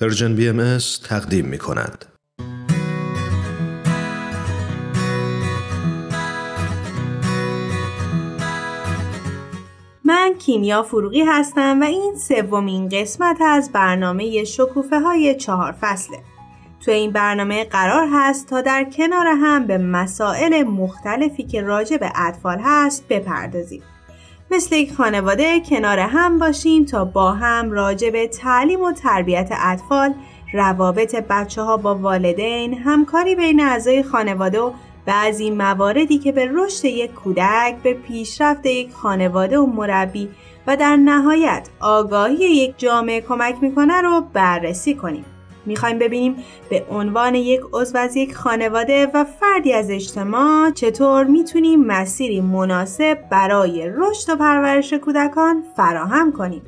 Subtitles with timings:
[0.00, 0.78] Persian BM
[1.08, 2.04] تقدیم می کند.
[10.04, 16.18] من کیمیا فروغی هستم و این سومین قسمت از برنامه شکوفه های چهار فصله.
[16.84, 22.12] تو این برنامه قرار هست تا در کنار هم به مسائل مختلفی که راجع به
[22.14, 23.82] اطفال هست بپردازیم.
[24.50, 30.14] مثل یک خانواده کنار هم باشیم تا با هم راجع به تعلیم و تربیت اطفال،
[30.52, 34.72] روابط بچه ها با والدین، همکاری بین اعضای خانواده و
[35.06, 40.28] بعضی مواردی که به رشد یک کودک، به پیشرفت یک خانواده و مربی
[40.66, 45.24] و در نهایت آگاهی یک جامعه کمک می‌کنه رو بررسی کنیم.
[45.68, 46.36] می‌خوایم ببینیم
[46.70, 53.18] به عنوان یک عضو از یک خانواده و فردی از اجتماع چطور می‌تونیم مسیری مناسب
[53.30, 56.62] برای رشد و پرورش کودکان فراهم کنیم.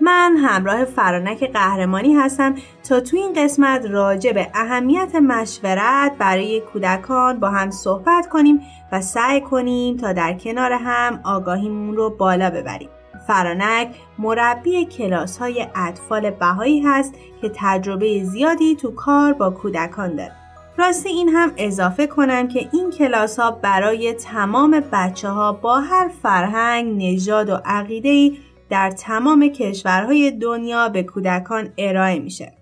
[0.00, 2.54] من همراه فرانک قهرمانی هستم
[2.88, 8.60] تا تو این قسمت راجع به اهمیت مشورت برای کودکان با هم صحبت کنیم
[8.92, 12.88] و سعی کنیم تا در کنار هم آگاهیمون رو بالا ببریم.
[13.26, 20.32] فرانک مربی کلاس های اطفال بهایی هست که تجربه زیادی تو کار با کودکان داره.
[20.76, 26.08] راستی این هم اضافه کنم که این کلاس ها برای تمام بچه ها با هر
[26.22, 28.36] فرهنگ، نژاد و عقیده
[28.70, 32.52] در تمام کشورهای دنیا به کودکان ارائه میشه.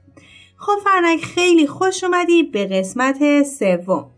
[0.57, 4.11] خب فرنک خیلی خوش اومدی به قسمت سوم.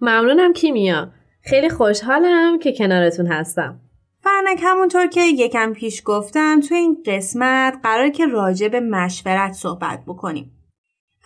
[0.00, 1.08] ممنونم کیمیا.
[1.42, 3.80] خیلی خوشحالم که کنارتون هستم.
[4.26, 10.04] فرنک همونطور که یکم پیش گفتم تو این قسمت قرار که راجع به مشورت صحبت
[10.06, 10.50] بکنیم.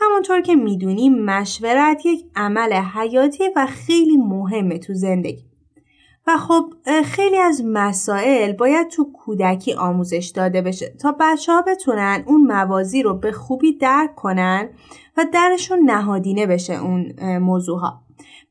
[0.00, 5.44] همونطور که می‌دونیم مشورت یک عمل حیاتی و خیلی مهمه تو زندگی.
[6.26, 12.24] و خب خیلی از مسائل باید تو کودکی آموزش داده بشه تا بچه ها بتونن
[12.26, 14.68] اون موازی رو به خوبی درک کنن
[15.16, 18.02] و درشون نهادینه بشه اون موضوع ها.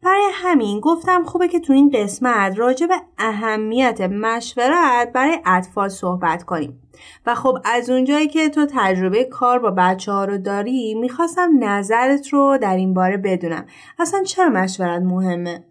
[0.03, 6.43] برای همین گفتم خوبه که تو این قسمت راجع به اهمیت مشورت برای اطفال صحبت
[6.43, 6.81] کنیم.
[7.25, 12.27] و خب از اونجایی که تو تجربه کار با بچه ها رو داری می‌خواستم نظرت
[12.27, 13.65] رو در این باره بدونم.
[13.99, 15.63] اصلا چرا مشورت مهمه؟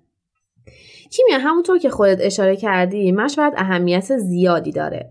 [1.10, 5.10] کیمیا همونطور که خودت اشاره کردی مشورت اهمیت زیادی داره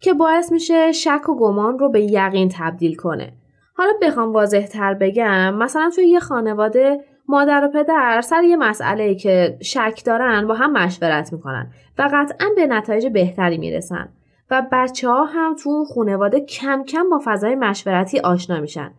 [0.00, 3.32] که باعث میشه شک و گمان رو به یقین تبدیل کنه.
[3.74, 9.14] حالا بخوام واضح تر بگم مثلا توی یه خانواده مادر و پدر سر یه مسئله
[9.14, 14.08] که شک دارن با هم مشورت می‌کنن و قطعا به نتایج بهتری می‌رسن
[14.50, 18.90] و بچه ها هم تو اون خانواده کم کم با فضای مشورتی آشنا میشن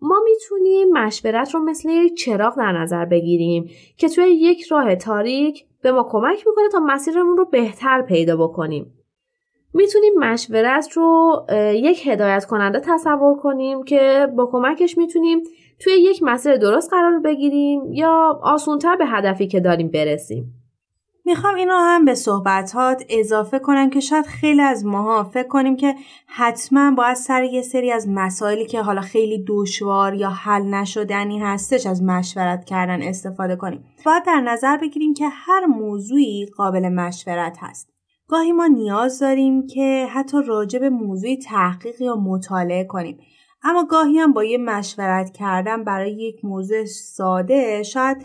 [0.00, 5.64] ما می‌تونیم مشورت رو مثل یک چراغ در نظر بگیریم که توی یک راه تاریک
[5.82, 8.92] به ما کمک می‌کنه تا مسیرمون رو بهتر پیدا بکنیم.
[9.74, 11.36] می‌تونیم مشورت رو
[11.72, 15.42] یک هدایت کننده تصور کنیم که با کمکش می‌تونیم
[15.80, 20.52] توی یک مسیر درست قرار بگیریم یا آسونتر به هدفی که داریم برسیم.
[21.24, 25.76] می‌خوام این رو هم به صحبتات اضافه کنم که شاید خیلی از ماها فکر کنیم
[25.76, 25.94] که
[26.26, 31.86] حتما باید سر یه سری از مسائلی که حالا خیلی دشوار یا حل نشدنی هستش
[31.86, 33.84] از مشورت کردن استفاده کنیم.
[34.04, 37.88] باید در نظر بگیریم که هر موضوعی قابل مشورت هست.
[38.28, 43.18] گاهی ما نیاز داریم که حتی راجع به موضوعی تحقیق یا مطالعه کنیم.
[43.68, 48.16] اما گاهی هم با یه مشورت کردن برای یک موضوع ساده شاید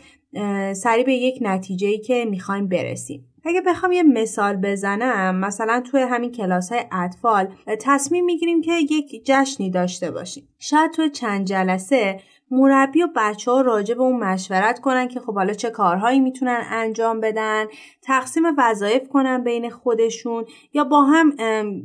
[0.74, 3.28] سریع به یک نتیجه که می‌خوایم برسیم.
[3.46, 7.48] اگه بخوام یه مثال بزنم مثلا توی همین کلاس های اطفال
[7.80, 10.48] تصمیم می‌گیریم که یک جشنی داشته باشیم.
[10.60, 12.20] شاید توی چند جلسه
[12.52, 16.62] مربی و بچه ها راجع به اون مشورت کنن که خب حالا چه کارهایی می‌تونن
[16.70, 17.66] انجام بدن
[18.02, 21.34] تقسیم وظایف کنن بین خودشون یا با هم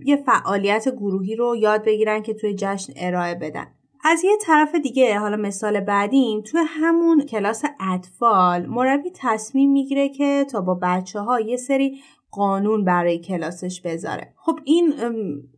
[0.05, 3.67] یه فعالیت گروهی رو یاد بگیرن که توی جشن ارائه بدن.
[4.05, 10.47] از یه طرف دیگه حالا مثال بعدیم توی همون کلاس اطفال مربی تصمیم می‌گیره که
[10.51, 12.01] تا با بچه ها یه سری
[12.31, 14.33] قانون برای کلاسش بذاره.
[14.37, 14.93] خب این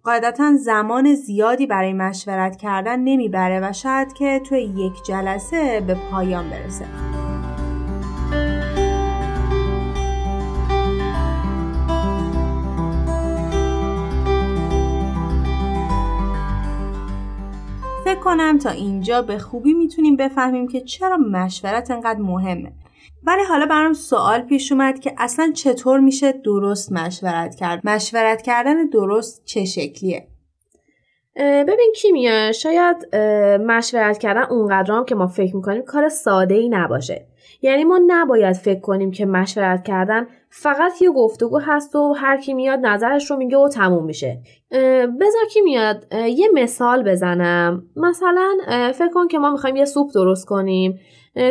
[0.02, 6.50] قاعدتا زمان زیادی برای مشورت کردن نمی‌بره و شاید که توی یک جلسه به پایان
[6.50, 6.84] برسه.
[18.04, 22.72] فکر کنم تا اینجا به خوبی می‌تونیم بفهمیم که چرا مشورت انقدر مهمه.
[23.22, 28.86] ولی حالا برام سوال پیش اومد که اصلا چطور میشه درست مشورت کرد؟ مشورت کردن
[28.86, 30.28] درست چه شکلیه؟
[31.40, 33.16] ببین کیمیا شاید
[33.66, 37.26] مشورت کردن اونقدر که ما فکر می‌کنیم کار ساده ای نباشه.
[37.62, 42.54] یعنی ما نباید فکر کنیم که مشورت کردن فقط یه گفتگو هست و هر کی
[42.54, 44.40] میاد نظرش رو میگه و تموم میشه.
[45.20, 47.82] بذار کی میاد یه مثال بزنم.
[47.96, 48.48] مثلا
[48.94, 51.00] فکر کن که ما می‌خوایم یه سوپ درست کنیم.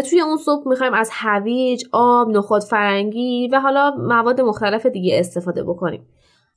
[0.10, 5.64] توی اون سوپ می‌خوایم از هویج، آب، نخود فرنگی و حالا مواد مختلف دیگه استفاده
[5.64, 6.06] بکنیم.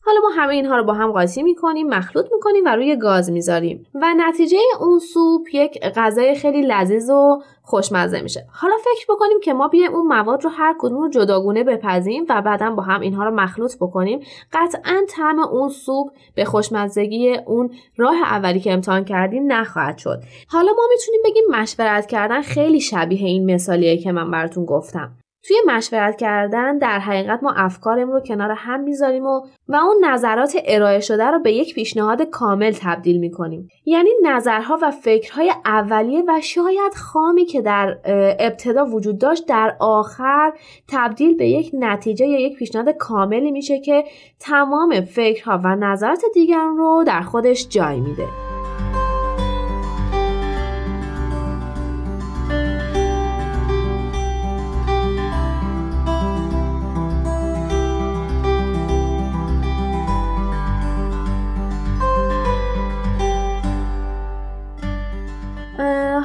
[0.05, 3.87] حالا ما همه اینها رو با هم قاطی می‌کنیم مخلوط می‌کنیم و روی گاز می‌ذاریم.
[3.95, 8.47] و نتیجه اون سوپ یک غذای خیلی لذیذ و خوشمزه میشه.
[8.53, 12.43] حالا فکر بکنیم که ما بیایم اون مواد رو هر کدوم رو جداگونه بپزیم و
[12.43, 14.21] بعدا با هم اینها رو مخلوط بکنیم.
[14.53, 20.21] قطعا طعم اون سوپ به خوشمزگی اون راه اولی که امتحان کردیم نخواهد شد.
[20.49, 25.13] حالا ما می‌تونیم بگیم مشورت کردن خیلی شبیه این مثالیه که من براتون گفتم.
[25.43, 30.57] توی مشورت کردن در حقیقت ما افکارمون رو کنار هم می‌ذاریم و و اون نظرات
[30.65, 33.69] ارائه شده رو به یک پیشنهاد کامل تبدیل می‌کنیم.
[33.85, 37.99] یعنی نظرها و فکرهای اولیه و شاید خامی که در
[38.39, 40.53] ابتدا وجود داشت در آخر
[40.89, 44.05] تبدیل به یک نتیجه یا یک پیشنهاد کاملی میشه که
[44.41, 48.50] تمام فکرها و نظرات دیگران رو در خودش جای میده.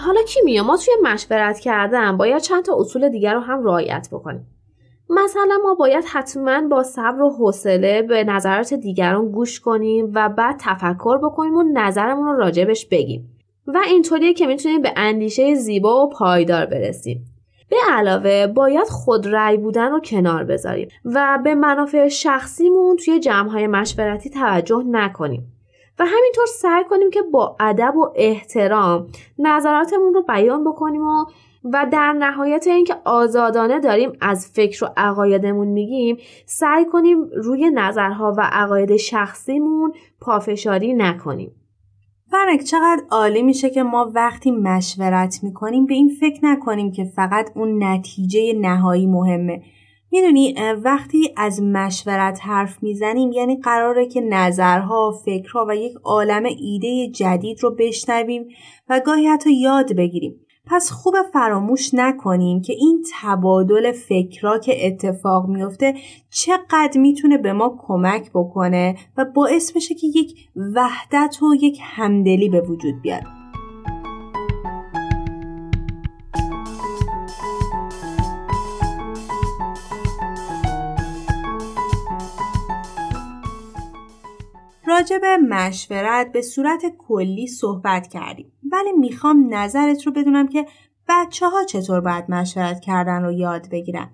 [0.06, 4.08] حالا کی میگه ما توی مشورت کردن باید چند تا اصول دیگر رو هم رعایت
[4.12, 4.48] بکنیم.
[5.10, 10.56] مثلا ما باید حتما با صبر و حوصله به نظرات دیگران گوش کنیم و بعد
[10.60, 13.32] تفکر بکنیم و نظرمون رو راجبش بگیم.
[13.68, 17.26] و اینطوریه که می‌تونیم به اندیشه زیبا و پایدار برسیم.
[17.70, 23.68] به علاوه باید خود رأی بودن رو کنار بذاریم و به منافع شخصیمون توی جمعهای
[23.68, 25.55] مشورتی توجه نکنیم.
[26.00, 29.08] و همینطور سعی کنیم که با ادب و احترام
[29.40, 31.26] نظراتمون رو بیان بکنیم و
[31.74, 38.34] و در نهایت اینکه آزادانه داریم از فکر و عقایدمون میگیم سعی کنیم روی نظرها
[38.38, 41.52] و عقاید شخصیمون پافشاری نکنیم.
[42.32, 47.52] فرنک چقدر عالی میشه که ما وقتی مشورت می‌کنیم به این فکر نکنیم که فقط
[47.56, 49.62] اون نتیجه نهایی مهمه.
[50.16, 57.08] می‌دونی وقتی از مشورت حرف می‌زنیم یعنی قراره که نظرها، فکرها و یک عالم ایده
[57.08, 58.48] جدید رو بشنویم
[58.90, 60.42] و گاهی حتی یاد بگیریم.
[60.68, 65.94] پس خوب فراموش نکنیم که این تبادل فکرها که اتفاق میفته
[66.30, 70.36] چقدر می‌تونه به ما کمک بکنه و باعث بشه که یک
[70.76, 73.45] وحدت و یک همدلی به وجود بیاد.
[84.96, 88.52] راجع به مشورت به صورت کلی صحبت کردیم.
[88.72, 90.66] ولی می‌خوام نظرت رو بدونم که
[91.10, 94.10] بچه ها چطور باید مشورت کردن رو یاد بگیرن.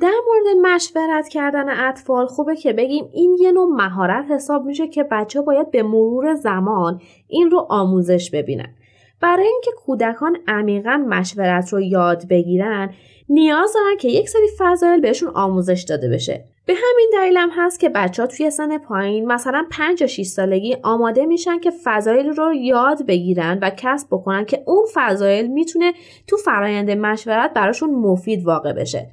[0.00, 5.02] در مورد مشورت کردن اطفال خوبه که بگیم این یه نوع مهارت حساب میشه که
[5.02, 8.74] بچه باید به مرور زمان این رو آموزش ببینن
[9.20, 12.94] برای اینکه کودکان عمیقا مشورت رو یاد بگیرن
[13.28, 16.44] نیاز دارن که یک سری فضایل بهشون آموزش داده بشه.
[16.70, 20.26] به همین دلیل هم هست که بچه ها توی سن پایین مثلا 5 یا 6
[20.26, 25.92] سالگی آماده میشن که فضایل رو یاد بگیرن و کسب بکنن که اون فضایل می‌تونه
[26.26, 29.06] تو فرایند مشورت براشون مفید واقع بشه.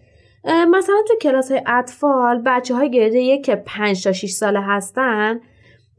[0.70, 5.40] مثلا تو کلاس های اطفال بچه های گرده که 5 تا 6 ساله هستن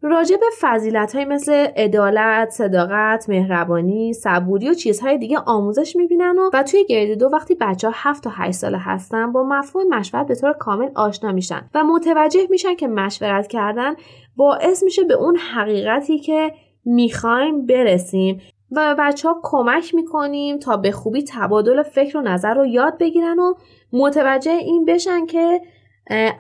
[0.02, 6.50] راجع به فضیلت های مثل عدالت، صداقت، مهربانی، صبوری و چیزهای دیگه آموزش می‌بینن و,
[6.52, 10.26] و توی گرده دو وقتی بچه ها 7 تا 8 ساله هستن با مفهوم مشورت
[10.26, 13.94] به طور کامل آشنا میشن و متوجه میشن که مشورت کردن
[14.36, 16.52] باعث میشه به اون حقیقتی که
[16.84, 18.40] می‌خوایم برسیم
[18.72, 22.98] و به بچه ها کمک می‌کنیم تا به خوبی تبادل فکر و نظر رو یاد
[22.98, 23.54] بگیرن و
[23.92, 25.60] متوجه این بشن که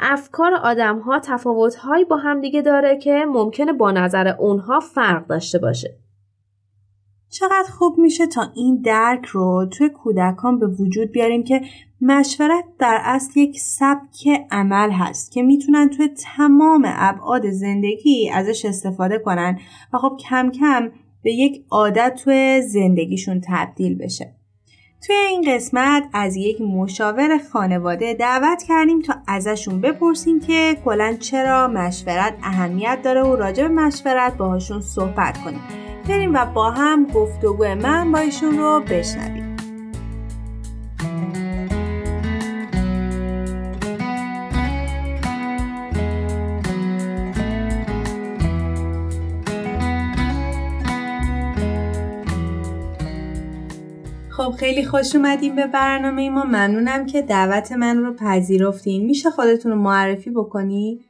[0.00, 5.26] افکار آدم ها تفاوت هایی با هم دیگه داره که ممکنه با نظر اونها فرق
[5.26, 5.98] داشته باشه.
[7.30, 11.60] چقدر خوب میشه تا این درک رو توی کودکان به وجود بیاریم که
[12.00, 19.18] مشورت در اصل یک سبک عمل هست که می‌تونن توی تمام ابعاد زندگی ازش استفاده
[19.18, 19.58] کنن
[19.92, 20.90] و خب کم کم
[21.22, 24.37] به یک عادت توی زندگیشون تبدیل بشه.
[25.06, 31.68] توی این قسمت از یک مشاور خانواده دعوت کردیم تا ازشون بپرسیم که کلا چرا
[31.68, 35.60] مشورت اهمیت داره و راجع به مشورت باهاشون صحبت کنیم.
[36.08, 39.47] بریم و با هم گفتگو من با ایشون رو بشنویم.
[54.48, 56.44] خب خیلی خوش اومدیم به برنامه ما.
[56.44, 59.06] ممنونم که دعوت من رو پذیرفتین.
[59.06, 61.00] میشه خودتون رو معرفی بکنی؟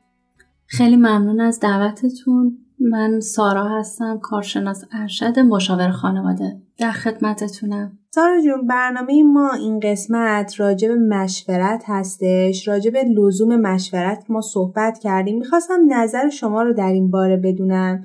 [0.66, 2.58] خیلی ممنون از دعوتتون.
[2.80, 7.98] من سارا هستم کارشناس ارشد مشاور خانواده در خدمتتونم.
[8.14, 12.68] سارا جون برنامه ما این قسمت راجع به مشورت هستش.
[12.68, 15.38] راجع به لزوم مشورت ما صحبت کردیم.
[15.38, 18.02] می‌خواستم نظر شما رو در این باره بدونم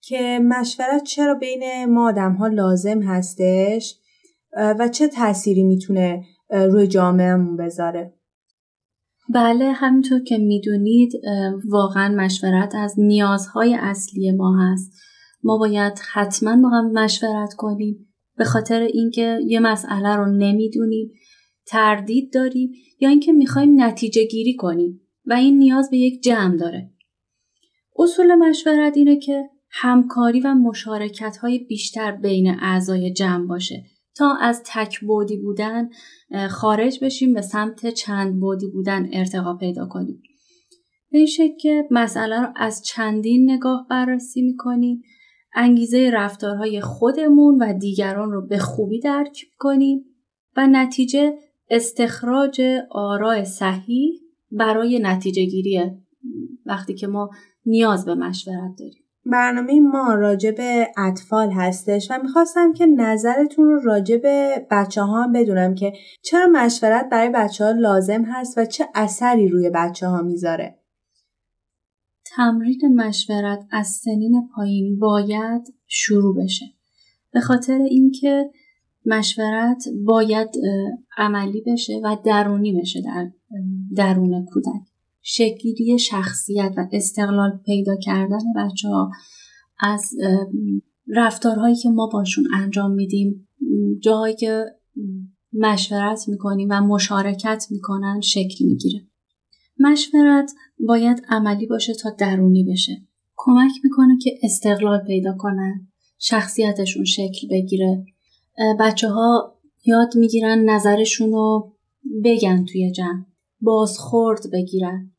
[0.00, 4.00] که مشورت چرا بین ما آدم ها لازم هستش؟
[4.56, 8.14] و چه تأثیری می‌تونه روی جامعهمون بذاره؟
[9.28, 11.12] بله همینطور که می‌دونید
[11.68, 14.92] واقعا مشورت از نیازهای اصلی ما هست.
[15.44, 18.08] ما باید حتما با هم مشورت کنیم.
[18.36, 21.12] به خاطر اینکه یه مسئله رو نمی‌دونیم
[21.66, 22.70] تردید داریم
[23.00, 26.90] یا اینکه می‌خوایم نتیجه گیری کنیم و این نیاز به یک جمع داره.
[27.98, 33.84] اصول مشورت اینه که همکاری و مشارکت های بیشتر بین اعضای جمع باشه.
[34.16, 35.88] تا از تک بودی بودن
[36.50, 40.22] خارج بشیم به سمت چند بودی بودن ارتقا پیدا کنیم.
[41.10, 45.02] به این شکل که مسئله رو از چندین نگاه بررسی می‌کنیم
[45.54, 50.04] انگیزه رفتارهای خودمون و دیگران رو به خوبی درک کنیم
[50.56, 51.34] و نتیجه
[51.70, 54.20] استخراج آراء صحیح
[54.50, 55.98] برای نتیجه گیریه
[56.66, 57.30] وقتی که ما
[57.66, 59.05] نیاز به مشورت داریم.
[59.30, 65.30] برنامه ما راجع به اطفال هستش و می‌خواستم که نظرتون رو راجع به بچه ها
[65.34, 65.92] بدونم که
[66.22, 70.78] چرا مشورت برای بچه ها لازم هست و چه اثری روی بچه ها می‌ذاره.
[72.36, 76.66] تمرین مشورت از سنین پایین باید شروع بشه.
[77.32, 78.50] به خاطر اینکه
[79.06, 80.48] مشورت باید
[81.18, 83.30] عملی بشه و درونی بشه در
[83.96, 84.95] درون کودک.
[85.28, 89.10] شکلی شخصیت و استقلال پیدا کردن بچه ها
[89.80, 90.10] از
[91.08, 93.48] رفتارهایی که ما باشون انجام میدیم
[94.00, 94.64] جاهایی که
[95.52, 99.06] مشورت می‌کنیم و مشارکت می‌کنن شکل می‌گیره.
[99.80, 102.92] مشورت باید عملی باشه تا درونی بشه.
[103.36, 108.04] کمک می‌کنه که استقلال پیدا کنن شخصیتشون شکل بگیره.
[108.80, 111.76] بچه ها یاد می‌گیرن نظرشون رو
[112.24, 113.24] بگن توی جمع
[113.60, 115.12] بازخورد بگیرن.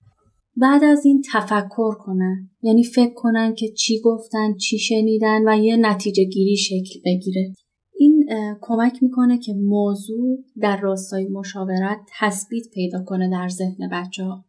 [0.62, 5.78] بعد از این تفکر کنن یعنی فکر کنن که چی گفتن چی شنیدن و یه
[5.78, 7.54] نتیجه گیری شکل بگیره
[8.00, 8.30] این
[8.62, 14.46] کمک می‌کنه که موضوع در راستای مشاورت تثبیت پیدا کنه در ذهن بچه ها.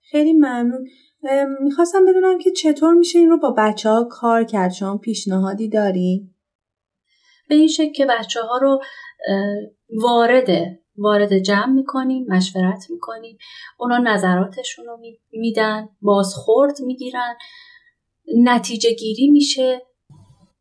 [0.00, 0.86] خیلی ممنون
[1.62, 6.30] می‌خواستم بدونم که چطور میشه این رو با بچه ها کار کرد شما پیشنهادی داری؟
[7.48, 8.80] به این شکل که بچه ها رو
[10.02, 13.38] وارد وارد جمع می‌کنیم مشورت می‌کنیم.
[13.78, 14.98] اونا نظراتشون رو
[15.32, 17.34] میدن بازخورد می‌گیرن.
[18.38, 19.82] نتیجه گیری میشه.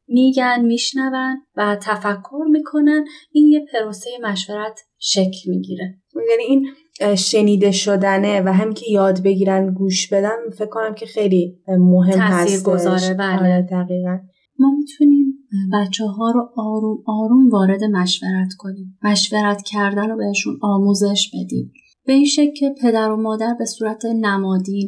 [0.07, 3.05] میگن میشنون و تفکر می‌کنن.
[3.31, 5.97] این یه پروسه مشورت شکل می‌گیره.
[6.29, 6.67] یعنی این
[7.15, 12.65] شنیده شدنه و هم که یاد بگیرن گوش بدن فکر کنم که خیلی مهم هست
[12.65, 13.39] گذاره بله.
[13.39, 14.19] آره، دقیقا.
[14.59, 15.36] ما می‌تونیم
[15.73, 18.97] بچه ها رو آروم آروم وارد مشورت کنیم.
[19.03, 21.73] مشورت کردن رو بهشون آموزش بدیم.
[22.05, 24.87] به این شکل که پدر و مادر به صورت نمادین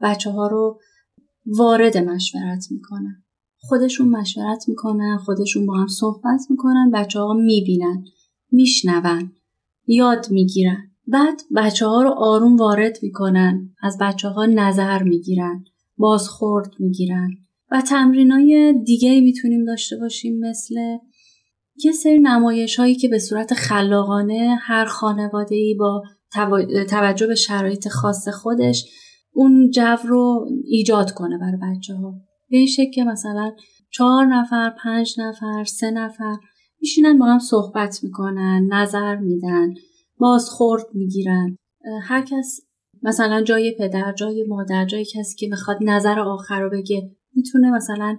[0.00, 0.78] بچه ها رو
[1.46, 3.24] وارد مشورت می‌کنن.
[3.58, 8.04] خودشون مشورت می‌کنن خودشون با هم صحبت می‌کنن بچه ها می‌بینن
[8.52, 9.32] میشنون
[9.86, 10.90] یاد می‌گیرن.
[11.06, 15.64] بعد بچه ها رو آروم وارد می‌کنن از بچه ها نظر می‌گیرن
[15.96, 17.30] بازخورد می‌گیرن.
[17.70, 20.74] و تمرین های دیگه می‌تونیم داشته باشیم مثل
[21.84, 26.02] یه سری نمایش هایی که به صورت خلاقانه هر خانواده ای با
[26.90, 28.84] توجه به شرایط خاص خودش
[29.32, 32.14] اون جو رو ایجاد کنه برای بچه ها
[32.50, 33.52] به این شکل که مثلا
[33.90, 36.36] چهار نفر پنج نفر سه نفر
[36.80, 39.74] میشینن با هم صحبت می‌کنن نظر میدن
[40.18, 41.56] بازخورد می‌گیرن.
[42.02, 42.60] هر کس
[43.02, 48.16] مثلا جای پدر جای مادر جای کسی که می‌خواد نظر آخر رو بگه می‌تونه مثلا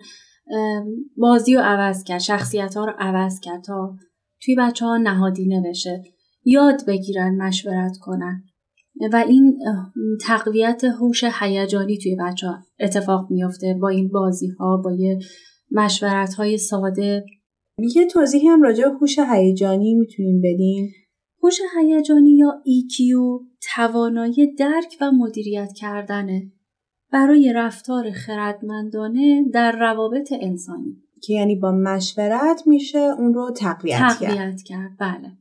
[1.18, 3.96] بازی رو عوض کرد شخصیت ها رو عوض کرد تا
[4.42, 6.04] توی بچه ها نهادینه بشه
[6.46, 8.44] یاد بگیرن مشورت کنن.
[9.14, 9.60] و این
[10.22, 15.20] تقویت هوش هیجانی توی بچه ها اتفاق میفته با این بازی ها با یه
[15.72, 17.26] مشورت های ساده.
[17.96, 20.90] یه توضیحی هم راجع به هوش هیجانی می‌تونیم بدین
[21.44, 23.00] هوش هیجانی یا EQ
[23.76, 26.52] توانایی درک و مدیریت کردنه.
[27.12, 30.98] برای رفتار خردمندانه در روابط انسانی.
[31.24, 34.92] که یعنی با مشورت میشه اون رو تقویت, تقویت کرد.
[35.00, 35.32] بله.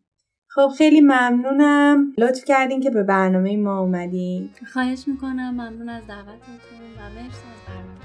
[0.49, 2.12] خب خیلی ممنونم.
[2.19, 4.50] لطف کردین که به برنامه ما اومدین.
[4.73, 8.00] خواهش می‌کنم ممنون از دعوتتون و مرسی از برنامه.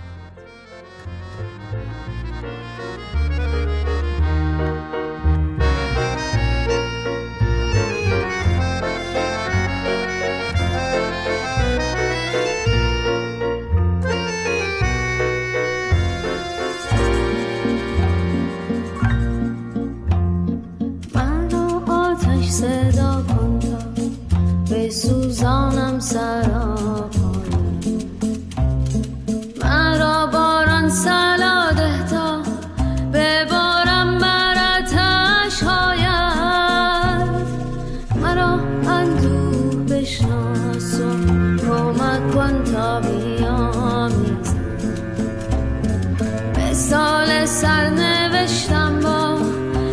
[47.46, 49.38] سال سرنوشتم با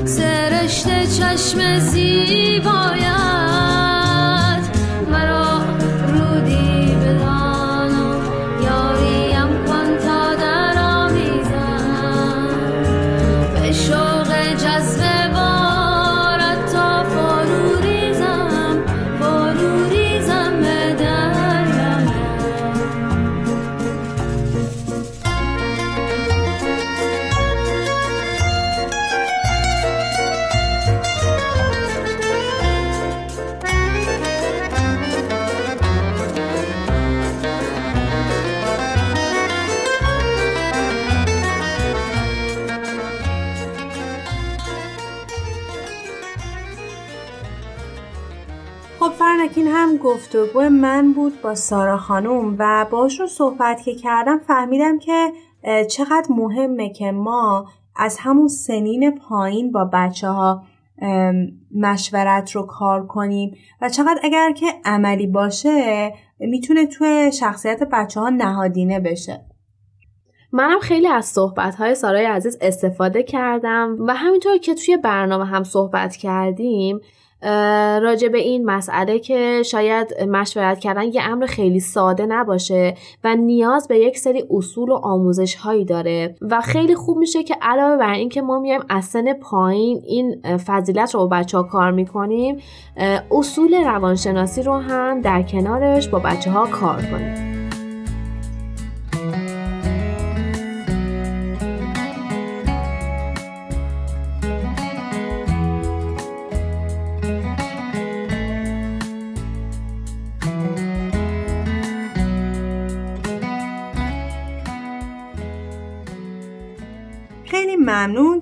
[0.04, 2.01] سرشت چشم زیبایم
[50.04, 55.32] گفتگو من بود با سارا خانوم و باشون صحبت که کردم فهمیدم که
[55.90, 57.66] چقدر مهمه که ما
[57.97, 60.62] از همون سنین پایین با بچه ها
[61.75, 68.28] مشورت رو کار کنیم و چقدر اگر که عملی باشه می‌تونه توی شخصیت بچه ها
[68.28, 69.47] نهادینه بشه.
[70.52, 75.64] منم خیلی از صحبت های سارای عزیز استفاده کردم و همینطور که توی برنامه هم
[75.64, 77.00] صحبت کردیم
[78.02, 82.94] راجع به این مسئله که شاید مشورت کردن یه امر خیلی ساده نباشه
[83.25, 86.34] و نیاز به یک سری اصول و آموزش هایی داره.
[86.40, 91.14] و خیلی خوب میشه که علاوه بر اینکه ما میایم از سن پایین این فضیلت
[91.14, 92.57] رو با بچه ها کار می‌کنیم
[93.31, 97.52] اصول روانشناسی رو هم در کنارش با بچه ها کار کنیم.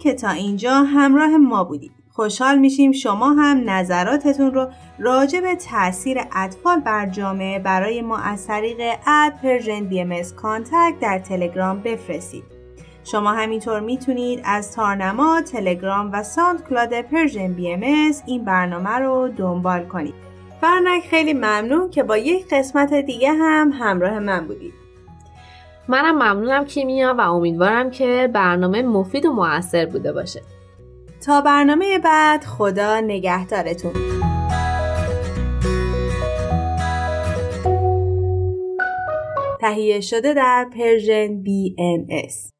[0.00, 1.92] که تا اینجا همراه ما بودید.
[2.12, 8.46] خوشحال میشیم شما هم نظراتتون رو راجع به تاثیر اطفال بر جامعه برای ما از
[8.46, 10.10] طریق at Persian BM
[11.00, 12.44] در تلگرام بفرستید.
[13.04, 20.14] شما همینطور می‌تونید از تارنما، تلگرام و SoundCloud Persian BM این برنامه رو دنبال کنید.
[20.60, 24.79] فرنک خیلی ممنون که با یک قسمت دیگه هم همراه من بودید.
[25.90, 30.42] منم ممنونم کیمیا و امیدوارم که برنامه مفید و موثر بوده باشه.
[31.26, 33.92] تا برنامه بعد خدا نگهدارتون.
[39.60, 42.59] تهیه شده در پرژن BMS